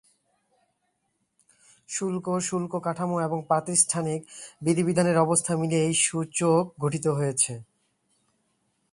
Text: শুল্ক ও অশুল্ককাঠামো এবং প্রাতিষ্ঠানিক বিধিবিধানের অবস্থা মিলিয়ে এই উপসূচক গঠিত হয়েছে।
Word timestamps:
শুল্ক 1.89 2.25
ও 2.27 2.33
অশুল্ককাঠামো 2.37 3.17
এবং 3.21 3.39
প্রাতিষ্ঠানিক 3.47 4.21
বিধিবিধানের 4.61 5.17
অবস্থা 5.17 5.51
মিলিয়ে 5.55 5.83
এই 5.85 5.95
উপসূচক 5.95 6.63
গঠিত 6.83 7.05
হয়েছে। 7.17 7.53